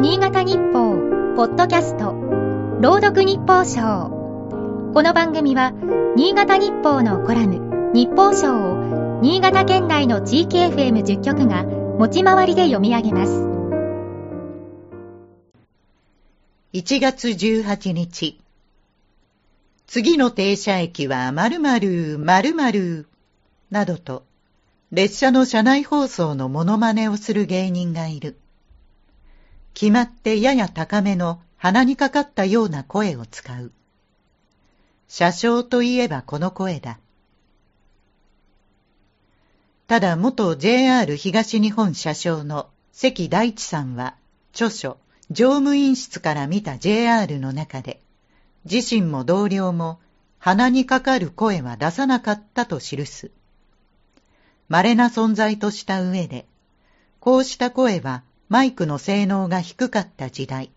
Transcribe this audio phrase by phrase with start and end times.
[0.00, 0.96] 新潟日報、
[1.36, 2.14] ポッドキャスト、
[2.80, 4.08] 朗読日報賞。
[4.94, 5.74] この番組は、
[6.16, 13.42] 新潟日報のコラム、日報賞を、新潟県内の地域 FM10 局が、持ち回りで読み上げます。
[16.72, 18.40] 1月18日。
[19.86, 23.06] 次の停車駅は〇〇〇〇
[23.70, 24.24] などと、
[24.92, 28.38] 列車の車内放送のモノマネをする芸人がいる。
[29.74, 33.72] 決まってやや高めの鼻にかかったような声を使う。
[35.08, 36.98] 車掌といえばこの声だ。
[39.86, 44.14] ただ元 JR 東日本車掌の関大地さんは
[44.52, 44.98] 著書
[45.30, 48.00] 乗務員室から見た JR の中で
[48.64, 49.98] 自身も同僚も
[50.38, 53.30] 鼻にかかる声は出さなかったと記す。
[54.68, 56.46] 稀な存在とした上で、
[57.18, 60.72] こうした声はマイクの性能が低かった時代、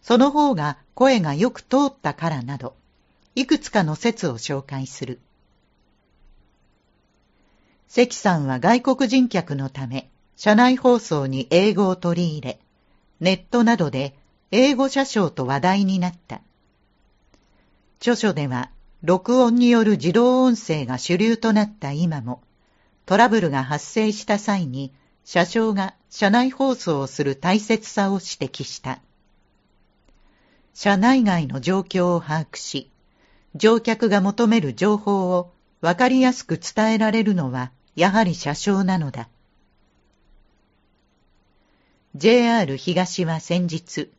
[0.00, 2.74] その方が声がよく通ったからなど、
[3.34, 5.20] いくつかの説を紹介する。
[7.86, 12.58] 関さんは外国人客のため、車内放送に英語を取り入れ、
[13.20, 14.16] ネットなどで
[14.50, 16.40] 英語車掌と話題になった。
[18.00, 18.70] 著書では、
[19.02, 22.40] 録音による自動音声が主流となった今も、
[23.04, 29.00] トラブルが発生した際に車掌が車内放送をする大切さを指摘した。
[30.74, 32.90] 車内外の状況を把握し、
[33.54, 39.30] 乗客が求める情報をわかりやすく伝えられるのはやはり車掌なのだ。
[42.14, 44.10] JR 東は先日、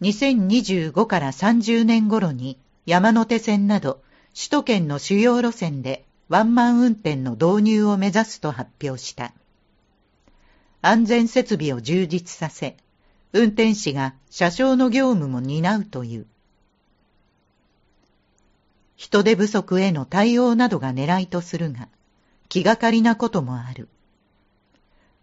[0.00, 4.00] 2025から30年頃に山手線など
[4.32, 9.32] 首都圏の主要路線でワンマン運転の導入を目指すと発表した。
[10.84, 12.76] 安全設備を充実させ、
[13.32, 16.26] 運転士が車掌の業務も担うという。
[18.96, 21.88] 人手不足への対応などが狙いとするが、
[22.48, 23.88] 気がかりなこともある。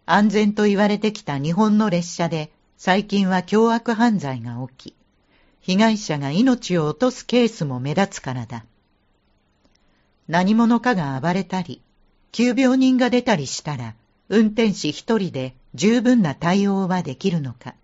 [0.06, 4.96] 安全と言われてきた日本の列車で最近は凶悪犯罪が起き、
[5.60, 8.66] 被害者が命を落とすケースも目立つからだ。
[10.30, 11.82] 何者かが暴れたり、
[12.32, 13.96] 急病人が出たりしたら、
[14.30, 17.76] 運転士一人で十分な対応はできるのか。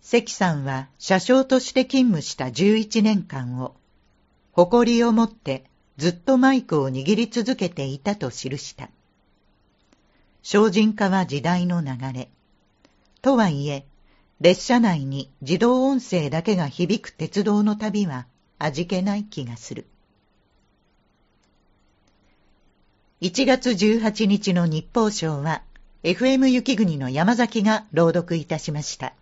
[0.00, 3.76] 関さんは車掌として勤務した11年間を、
[4.52, 5.64] 誇りを持って
[5.98, 8.88] ずっとマイクを握り続けていたと記した。
[10.42, 12.30] 精進化は時代の流れ。
[13.20, 13.84] とはいえ、
[14.40, 18.26] 列車内に自動音声だけが響く鉄道の旅は
[18.58, 19.86] 味気ない気がする。
[23.20, 25.62] 1月18日の日報賞は、
[26.04, 29.12] FM 雪国の山崎が朗読いたしました。